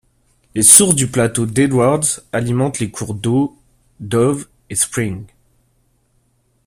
Les 0.55 0.63
sources 0.63 0.95
du 0.95 1.05
plateau 1.11 1.45
d'Edwards 1.45 2.07
alimentent 2.31 2.79
les 2.79 2.89
cours 2.89 3.13
d'eau 3.13 3.55
Dove 3.99 4.47
et 4.71 4.75
Spring. 4.75 5.27